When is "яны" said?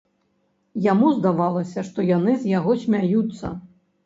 2.17-2.33